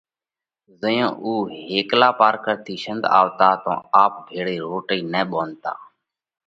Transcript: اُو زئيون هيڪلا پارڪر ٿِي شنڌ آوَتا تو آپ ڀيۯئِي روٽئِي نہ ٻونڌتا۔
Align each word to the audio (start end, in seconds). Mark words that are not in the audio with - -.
اُو 0.67 0.73
زئيون 0.81 1.15
هيڪلا 1.67 2.09
پارڪر 2.21 2.53
ٿِي 2.65 2.75
شنڌ 2.83 3.01
آوَتا 3.19 3.49
تو 3.63 3.71
آپ 4.03 4.13
ڀيۯئِي 4.27 4.57
روٽئِي 4.67 4.99
نہ 5.11 5.21
ٻونڌتا۔ 5.31 5.73